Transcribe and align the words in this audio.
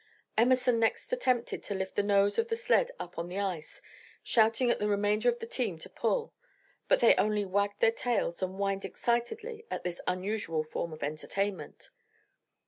Emerson 0.35 0.79
next 0.79 1.13
attempted 1.13 1.61
to 1.61 1.75
lift 1.75 1.93
the 1.93 2.01
nose 2.01 2.39
of 2.39 2.49
the 2.49 2.55
sled 2.55 2.89
up 2.99 3.19
on 3.19 3.29
the 3.29 3.37
ice, 3.37 3.83
shouting 4.23 4.71
at 4.71 4.79
the 4.79 4.87
remainder 4.89 5.29
of 5.29 5.37
the 5.37 5.45
team 5.45 5.77
to 5.77 5.91
pull, 5.91 6.33
but 6.87 7.01
they 7.01 7.13
only 7.17 7.45
wagged 7.45 7.79
their 7.81 7.91
tails 7.91 8.41
and 8.41 8.55
whined 8.55 8.83
excitedly 8.83 9.63
at 9.69 9.83
this 9.83 10.01
unusual 10.07 10.63
form 10.63 10.91
of 10.91 11.03
entertainment. 11.03 11.91